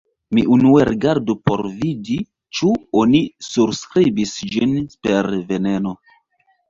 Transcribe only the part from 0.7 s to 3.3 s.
rigardu por vidi ĉu oni